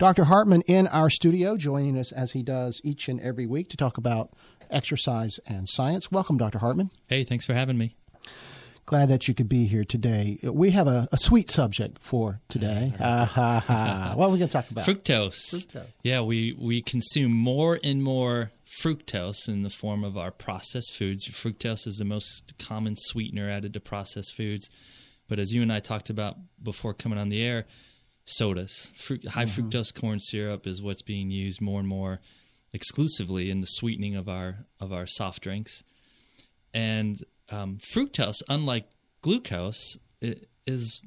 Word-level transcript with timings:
Dr. 0.00 0.24
Hartman 0.24 0.62
in 0.62 0.86
our 0.86 1.10
studio, 1.10 1.58
joining 1.58 1.98
us 1.98 2.10
as 2.10 2.32
he 2.32 2.42
does 2.42 2.80
each 2.82 3.06
and 3.06 3.20
every 3.20 3.44
week 3.44 3.68
to 3.68 3.76
talk 3.76 3.98
about 3.98 4.30
exercise 4.70 5.38
and 5.46 5.68
science. 5.68 6.10
Welcome, 6.10 6.38
Dr. 6.38 6.58
Hartman. 6.58 6.90
Hey, 7.06 7.22
thanks 7.22 7.44
for 7.44 7.52
having 7.52 7.76
me. 7.76 7.96
Glad 8.86 9.10
that 9.10 9.28
you 9.28 9.34
could 9.34 9.50
be 9.50 9.66
here 9.66 9.84
today. 9.84 10.38
We 10.42 10.70
have 10.70 10.86
a, 10.86 11.06
a 11.12 11.18
sweet 11.18 11.50
subject 11.50 11.98
for 12.00 12.40
today. 12.48 12.94
Uh, 12.98 13.26
ha, 13.26 13.60
ha. 13.60 14.12
What 14.16 14.28
are 14.28 14.30
we 14.30 14.38
going 14.38 14.48
to 14.48 14.52
talk 14.54 14.70
about? 14.70 14.86
Fructose. 14.86 15.66
Fructose. 15.66 15.84
Yeah, 16.02 16.22
we, 16.22 16.56
we 16.58 16.80
consume 16.80 17.32
more 17.32 17.78
and 17.84 18.02
more 18.02 18.52
fructose 18.82 19.48
in 19.48 19.64
the 19.64 19.68
form 19.68 20.02
of 20.02 20.16
our 20.16 20.30
processed 20.30 20.94
foods. 20.94 21.28
Fructose 21.28 21.86
is 21.86 21.98
the 21.98 22.06
most 22.06 22.54
common 22.58 22.96
sweetener 22.96 23.50
added 23.50 23.74
to 23.74 23.80
processed 23.80 24.34
foods. 24.34 24.70
But 25.28 25.38
as 25.38 25.52
you 25.52 25.60
and 25.60 25.70
I 25.70 25.80
talked 25.80 26.08
about 26.08 26.36
before 26.62 26.94
coming 26.94 27.18
on 27.18 27.28
the 27.28 27.44
air, 27.44 27.66
sodas. 28.30 28.90
Fruit, 28.96 29.26
high 29.28 29.44
mm-hmm. 29.44 29.68
fructose 29.68 29.94
corn 29.94 30.20
syrup 30.20 30.66
is 30.66 30.82
what's 30.82 31.02
being 31.02 31.30
used 31.30 31.60
more 31.60 31.78
and 31.80 31.88
more 31.88 32.20
exclusively 32.72 33.50
in 33.50 33.60
the 33.60 33.66
sweetening 33.66 34.16
of 34.16 34.28
our 34.28 34.66
of 34.78 34.92
our 34.92 35.06
soft 35.06 35.42
drinks. 35.42 35.82
And 36.72 37.24
um, 37.50 37.78
fructose, 37.94 38.42
unlike 38.48 38.88
glucose, 39.22 39.96
is 40.66 41.02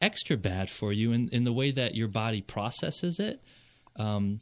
extra 0.00 0.36
bad 0.36 0.70
for 0.70 0.92
you 0.92 1.12
in, 1.12 1.28
in 1.30 1.44
the 1.44 1.52
way 1.52 1.70
that 1.70 1.94
your 1.94 2.08
body 2.08 2.40
processes 2.42 3.18
it. 3.18 3.42
Um, 3.96 4.38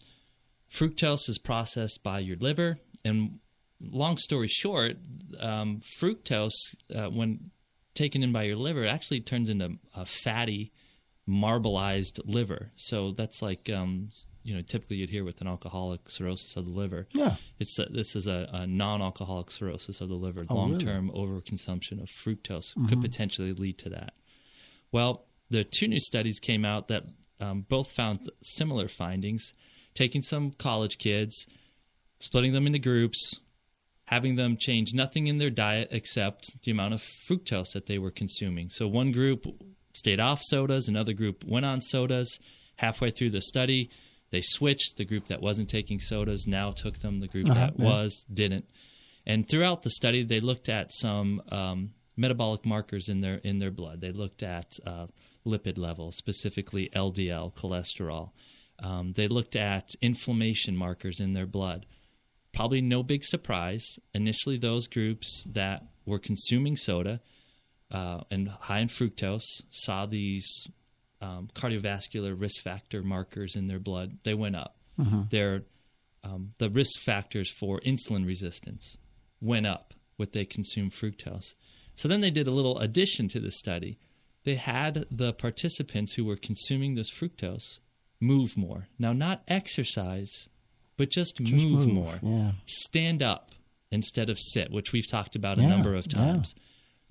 fructose 0.71 1.29
is 1.29 1.39
processed 1.39 2.03
by 2.03 2.19
your 2.19 2.37
liver, 2.37 2.79
and 3.05 3.39
long 3.81 4.17
story 4.19 4.49
short, 4.49 4.97
um, 5.41 5.81
fructose, 6.01 6.75
uh, 6.95 7.07
when 7.07 7.51
taken 7.95 8.23
in 8.23 8.33
by 8.33 8.45
your 8.45 8.57
liver, 8.57 8.85
it 8.85 8.89
actually 8.89 9.21
turns 9.21 9.51
into 9.51 9.79
a 9.95 10.07
fatty, 10.07 10.73
marbleized 11.33 12.21
liver. 12.25 12.71
So 12.77 13.13
that's 13.13 13.43
like 13.43 13.71
um, 13.71 14.11
you 14.43 14.55
know 14.55 14.63
typically 14.63 14.99
you'd 14.99 15.11
hear 15.11 15.25
with 15.25 15.41
an 15.41 15.47
alcoholic 15.47 16.09
cirrhosis 16.09 16.57
of 16.57 16.67
the 16.67 16.71
liver. 16.71 17.09
Yeah, 17.13 17.37
it's 17.59 17.79
a, 17.79 17.87
this 17.87 18.15
is 18.15 18.27
a, 18.27 18.49
a, 18.53 18.67
non-alcoholic 18.67 19.51
cirrhosis 19.51 20.01
of 20.01 20.09
the 20.09 20.15
liver. 20.15 20.45
Oh, 20.49 20.55
Long-term 20.55 21.11
really? 21.11 21.27
overconsumption 21.27 22.03
of 22.03 22.09
fructose 22.09 22.75
mm-hmm. 22.75 22.87
could 22.87 23.01
potentially 23.01 23.53
lead 23.53 23.79
to 23.79 23.91
that. 23.91 24.15
Well, 24.93 25.27
the 25.51 25.65
two 25.65 25.89
new 25.89 26.01
studies 26.01 26.39
came 26.39 26.65
out 26.65 26.89
that 26.89 27.05
um, 27.41 27.67
both 27.69 27.91
found 27.91 28.31
similar 28.43 28.89
findings. 28.89 29.53
Taking 29.95 30.23
some 30.23 30.53
college 30.53 30.97
kids, 30.97 31.47
splitting 32.19 32.55
them 32.55 32.67
into 32.67 32.79
groups, 32.79 33.41
having 34.07 34.37
them 34.37 34.57
change 34.59 34.95
nothing 34.95 35.27
in 35.27 35.39
their 35.39 35.51
diet 35.51 35.89
except 35.91 36.63
the 36.63 36.71
amount 36.71 36.95
of 36.95 37.03
fructose 37.29 37.73
that 37.73 37.87
they 37.87 37.99
were 37.99 38.11
consuming. 38.11 38.71
So 38.71 38.89
one 38.89 39.13
group 39.13 39.47
stayed 39.93 40.21
off 40.21 40.41
sodas, 40.43 40.89
another 40.89 41.13
group 41.13 41.45
went 41.45 41.67
on 41.67 41.81
sodas. 41.81 42.39
Halfway 42.77 43.11
through 43.11 43.31
the 43.31 43.43
study, 43.43 43.91
they 44.31 44.41
switched. 44.41 44.97
The 44.97 45.05
group 45.05 45.27
that 45.27 45.43
wasn't 45.43 45.69
taking 45.69 46.01
sodas 46.01 46.47
now 46.47 46.73
took 46.73 47.01
them. 47.01 47.21
The 47.21 47.29
group 47.29 47.51
uh-huh, 47.51 47.59
that 47.59 47.79
yeah. 47.79 47.85
was 47.85 48.25
didn't. 48.33 48.67
And 49.25 49.49
throughout 49.49 49.83
the 49.83 49.91
study, 49.91 50.25
they 50.25 50.41
looked 50.41 50.69
at 50.69 50.91
some 50.93 51.43
um, 51.51 51.91
metabolic 52.17 52.67
markers 52.67 53.09
in 53.09 53.21
their 53.21 53.37
in 53.37 53.59
their 53.59 53.71
blood. 53.71 54.01
They 54.01 54.11
looked 54.11 54.43
at 54.43 54.73
uh, 54.85 55.07
lipid 55.47 55.79
levels, 55.79 56.17
specifically 56.17 56.91
LDL 56.95 57.55
cholesterol. 57.55 58.31
Um, 58.79 59.13
they 59.13 59.29
looked 59.29 59.55
at 59.55 59.91
inflammation 60.01 60.77
markers 60.77 61.21
in 61.21 61.35
their 61.35 61.47
blood. 61.47 61.87
Probably 62.53 62.81
no 62.81 63.03
big 63.03 63.25
surprise. 63.25 63.85
Initially, 64.13 64.59
those 64.59 64.89
groups 64.89 65.45
that 65.49 65.85
were 66.05 66.19
consuming 66.19 66.77
soda 66.77 67.21
uh, 67.93 68.23
and 68.31 68.49
high 68.49 68.81
in 68.81 68.89
fructose 68.89 69.45
saw 69.71 70.07
these 70.07 70.67
um, 71.21 71.49
cardiovascular 71.55 72.39
risk 72.39 72.63
factor 72.63 73.03
markers 73.03 73.55
in 73.55 73.69
their 73.69 73.79
blood, 73.79 74.19
they 74.25 74.35
went 74.35 74.57
up. 74.57 74.77
Mm-hmm. 74.99 75.23
Their 75.31 75.63
um, 76.25 76.55
the 76.59 76.71
risk 76.71 77.01
factors 77.01 77.51
for 77.51 77.81
insulin 77.81 78.27
resistance 78.27 78.97
went 79.41 79.67
up 79.67 79.95
with 80.19 80.33
they 80.33 80.45
consumed 80.45 80.93
fructose. 80.93 81.55
So 81.95 82.09
then 82.09 82.21
they 82.21 82.31
did 82.31 82.47
a 82.47 82.53
little 82.53 82.79
addition 82.79 83.29
to 83.29 83.41
the 83.41 83.51
study. 83.51 83.99
They 84.45 84.55
had 84.55 85.07
the 85.11 85.33
participants 85.33 86.15
who 86.15 86.25
were 86.25 86.37
consuming 86.37 86.95
this 86.95 87.11
fructose 87.11 87.81
move 88.21 88.57
more. 88.57 88.89
Now, 88.99 89.13
not 89.13 89.43
exercise, 89.49 90.49
but 90.97 91.11
just, 91.11 91.37
just 91.37 91.67
move, 91.67 91.87
move, 91.87 91.93
more. 91.93 92.19
Yeah. 92.23 92.53
Stand 92.67 93.23
up 93.23 93.51
instead 93.91 94.31
of 94.31 94.39
sit, 94.39 94.71
which 94.71 94.93
we've 94.93 95.11
talked 95.11 95.37
about 95.37 95.59
yeah, 95.59 95.65
a 95.65 95.69
number 95.69 95.95
of 95.95 96.09
times. 96.09 96.55
Yeah. 96.57 96.63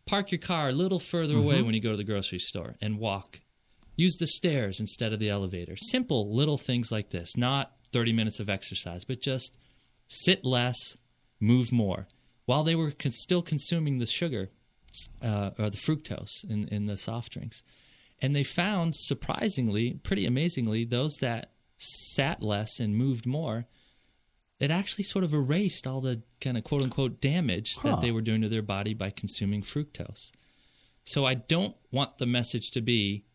Park 0.05 0.31
your 0.31 0.39
car 0.39 0.69
a 0.69 0.73
little 0.73 0.99
further 0.99 1.35
mm-hmm. 1.35 1.43
away 1.43 1.61
when 1.61 1.73
you 1.73 1.81
go 1.81 1.91
to 1.91 1.97
the 1.97 2.03
grocery 2.03 2.39
store 2.39 2.75
and 2.81 2.99
walk 2.99 3.39
Use 4.01 4.15
the 4.17 4.25
stairs 4.25 4.79
instead 4.79 5.13
of 5.13 5.19
the 5.19 5.29
elevator. 5.29 5.75
Simple 5.75 6.35
little 6.35 6.57
things 6.57 6.91
like 6.91 7.09
this, 7.09 7.37
not 7.37 7.73
30 7.93 8.13
minutes 8.13 8.39
of 8.39 8.49
exercise, 8.49 9.03
but 9.05 9.21
just 9.21 9.55
sit 10.07 10.45
less, 10.45 10.97
move 11.39 11.71
more. 11.71 12.07
While 12.45 12.63
they 12.63 12.73
were 12.73 12.91
con- 12.91 13.11
still 13.11 13.41
consuming 13.41 13.99
the 13.99 14.05
sugar 14.05 14.49
uh, 15.21 15.51
or 15.59 15.69
the 15.69 15.77
fructose 15.77 16.43
in, 16.49 16.67
in 16.69 16.85
the 16.85 16.97
soft 16.97 17.33
drinks. 17.33 17.61
And 18.19 18.35
they 18.35 18.43
found, 18.43 18.95
surprisingly, 18.95 19.99
pretty 20.03 20.25
amazingly, 20.25 20.85
those 20.85 21.15
that 21.21 21.51
sat 21.77 22.41
less 22.41 22.79
and 22.79 22.95
moved 22.95 23.27
more, 23.27 23.65
it 24.61 24.71
actually 24.71 25.03
sort 25.03 25.23
of 25.23 25.33
erased 25.33 25.87
all 25.87 26.01
the 26.01 26.21
kind 26.39 26.57
of 26.57 26.63
quote 26.63 26.83
unquote 26.83 27.19
damage 27.19 27.77
huh. 27.77 27.89
that 27.89 28.01
they 28.01 28.11
were 28.11 28.21
doing 28.21 28.41
to 28.41 28.49
their 28.49 28.61
body 28.61 28.93
by 28.93 29.09
consuming 29.09 29.61
fructose. 29.61 30.31
So 31.03 31.25
I 31.25 31.33
don't 31.33 31.75
want 31.91 32.19
the 32.19 32.27
message 32.27 32.71
to 32.71 32.81
be 32.81 33.25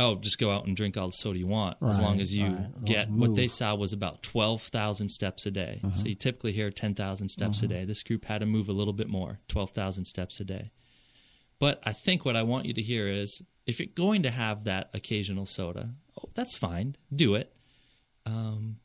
oh, 0.00 0.16
just 0.16 0.38
go 0.38 0.50
out 0.50 0.66
and 0.66 0.76
drink 0.76 0.96
all 0.96 1.06
the 1.06 1.12
soda 1.12 1.38
you 1.38 1.46
want 1.46 1.76
right, 1.80 1.90
as 1.90 2.00
long 2.00 2.20
as 2.20 2.34
you 2.34 2.46
right. 2.46 2.84
get 2.84 3.08
what 3.10 3.36
they 3.36 3.48
saw 3.48 3.74
was 3.74 3.92
about 3.92 4.22
12,000 4.22 5.08
steps 5.08 5.46
a 5.46 5.50
day. 5.50 5.80
Uh-huh. 5.84 5.92
So 5.92 6.06
you 6.06 6.14
typically 6.14 6.52
hear 6.52 6.70
10,000 6.70 7.28
steps 7.28 7.58
uh-huh. 7.58 7.66
a 7.66 7.68
day. 7.68 7.84
This 7.84 8.02
group 8.02 8.24
had 8.24 8.40
to 8.40 8.46
move 8.46 8.68
a 8.68 8.72
little 8.72 8.92
bit 8.92 9.08
more, 9.08 9.38
12,000 9.48 10.04
steps 10.04 10.40
a 10.40 10.44
day. 10.44 10.72
But 11.60 11.80
I 11.84 11.92
think 11.92 12.24
what 12.24 12.36
I 12.36 12.42
want 12.42 12.66
you 12.66 12.74
to 12.74 12.82
hear 12.82 13.06
is 13.08 13.40
if 13.66 13.78
you're 13.78 13.86
going 13.94 14.24
to 14.24 14.30
have 14.30 14.64
that 14.64 14.90
occasional 14.92 15.46
soda, 15.46 15.90
oh, 16.20 16.28
that's 16.34 16.56
fine, 16.56 16.96
do 17.14 17.36
it. 17.36 17.54
Um, 18.26 18.78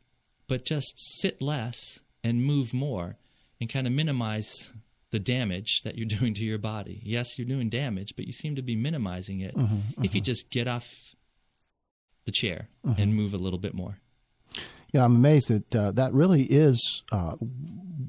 but 0.50 0.66
just 0.66 0.94
sit 0.98 1.42
less 1.42 2.00
and 2.24 2.44
move 2.44 2.74
more 2.74 3.16
and 3.62 3.70
kind 3.70 3.88
of 3.88 3.94
minimize 3.94 4.72
the 5.12 5.20
damage 5.20 5.82
that 5.84 5.98
you're 5.98 6.08
doing 6.20 6.34
to 6.34 6.44
your 6.44 6.58
body. 6.58 7.02
Yes, 7.06 7.38
you're 7.38 7.48
doing 7.48 7.70
damage, 7.70 8.16
but 8.18 8.26
you 8.26 8.34
seem 8.34 8.56
to 8.56 8.62
be 8.62 8.76
minimizing 8.76 9.40
it 9.40 9.56
mm-hmm, 9.56 9.76
mm-hmm. 9.76 10.04
if 10.04 10.14
you 10.14 10.20
just 10.20 10.50
get 10.50 10.68
off 10.68 11.16
the 12.26 12.32
chair 12.32 12.68
mm-hmm. 12.86 13.02
and 13.02 13.16
move 13.16 13.34
a 13.34 13.38
little 13.38 13.60
bit 13.60 13.74
more. 13.74 14.00
Yeah, 14.92 15.06
I'm 15.06 15.16
amazed 15.16 15.50
that 15.50 15.76
uh, 15.76 15.92
that 15.92 16.14
really 16.14 16.44
is 16.44 17.04
uh, 17.12 17.34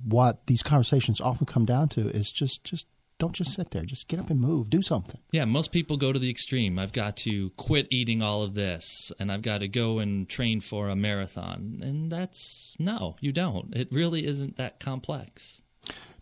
what 0.04 0.46
these 0.46 0.62
conversations 0.62 1.20
often 1.20 1.44
come 1.46 1.66
down 1.66 1.90
to 1.90 2.08
is 2.08 2.32
just 2.32 2.64
just 2.64 2.86
don't 3.20 3.34
just 3.34 3.52
sit 3.52 3.70
there. 3.70 3.84
Just 3.84 4.08
get 4.08 4.18
up 4.18 4.30
and 4.30 4.40
move. 4.40 4.70
Do 4.70 4.82
something. 4.82 5.20
Yeah, 5.30 5.44
most 5.44 5.70
people 5.70 5.96
go 5.96 6.12
to 6.12 6.18
the 6.18 6.30
extreme. 6.30 6.78
I've 6.78 6.92
got 6.92 7.16
to 7.18 7.50
quit 7.50 7.86
eating 7.90 8.22
all 8.22 8.42
of 8.42 8.54
this 8.54 9.12
and 9.20 9.30
I've 9.30 9.42
got 9.42 9.58
to 9.58 9.68
go 9.68 10.00
and 10.00 10.28
train 10.28 10.60
for 10.60 10.88
a 10.88 10.96
marathon. 10.96 11.80
And 11.82 12.10
that's 12.10 12.74
no, 12.80 13.14
you 13.20 13.30
don't. 13.30 13.76
It 13.76 13.92
really 13.92 14.26
isn't 14.26 14.56
that 14.56 14.80
complex. 14.80 15.62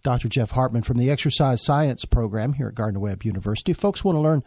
Dr. 0.03 0.29
Jeff 0.29 0.51
Hartman 0.51 0.83
from 0.83 0.99
the 0.99 1.11
Exercise 1.11 1.65
Science 1.65 2.05
Program 2.05 2.53
here 2.55 2.69
at 2.69 2.75
Gardner 2.75 3.01
Webb 3.01 3.23
University. 3.23 3.73
If 3.73 3.79
folks 3.79 4.05
want 4.05 4.17
to 4.17 4.21
learn 4.21 4.43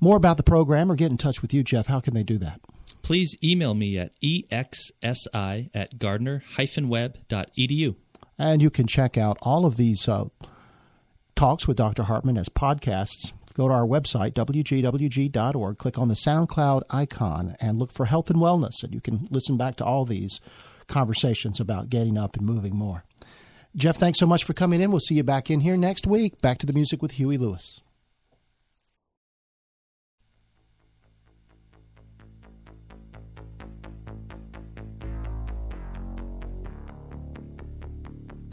more 0.00 0.16
about 0.16 0.38
the 0.38 0.42
program 0.42 0.90
or 0.90 0.96
get 0.96 1.10
in 1.10 1.18
touch 1.18 1.42
with 1.42 1.54
you, 1.54 1.62
Jeff, 1.62 1.86
how 1.86 2.00
can 2.00 2.14
they 2.14 2.22
do 2.22 2.38
that? 2.38 2.60
Please 3.02 3.36
email 3.42 3.74
me 3.74 3.98
at 3.98 4.12
exsi 4.22 5.70
at 5.74 5.98
gardner-webb.edu. 5.98 7.96
And 8.38 8.62
you 8.62 8.70
can 8.70 8.86
check 8.86 9.18
out 9.18 9.36
all 9.42 9.66
of 9.66 9.76
these 9.76 10.08
uh, 10.08 10.24
talks 11.42 11.66
with 11.66 11.76
Dr. 11.76 12.04
Hartman 12.04 12.38
as 12.38 12.48
podcasts. 12.48 13.32
Go 13.54 13.66
to 13.66 13.74
our 13.74 13.84
website, 13.84 14.30
wgwg.org, 14.34 15.76
click 15.76 15.98
on 15.98 16.06
the 16.06 16.14
SoundCloud 16.14 16.82
icon, 16.88 17.56
and 17.60 17.80
look 17.80 17.90
for 17.90 18.06
health 18.06 18.30
and 18.30 18.38
wellness. 18.38 18.84
And 18.84 18.94
you 18.94 19.00
can 19.00 19.26
listen 19.28 19.56
back 19.56 19.74
to 19.78 19.84
all 19.84 20.04
these 20.04 20.40
conversations 20.86 21.58
about 21.58 21.90
getting 21.90 22.16
up 22.16 22.36
and 22.36 22.46
moving 22.46 22.76
more. 22.76 23.02
Jeff, 23.74 23.96
thanks 23.96 24.20
so 24.20 24.26
much 24.26 24.44
for 24.44 24.52
coming 24.52 24.80
in. 24.80 24.92
We'll 24.92 25.00
see 25.00 25.16
you 25.16 25.24
back 25.24 25.50
in 25.50 25.58
here 25.58 25.76
next 25.76 26.06
week. 26.06 26.40
Back 26.40 26.58
to 26.58 26.66
the 26.66 26.72
music 26.72 27.02
with 27.02 27.12
Huey 27.12 27.38
Lewis. 27.38 27.80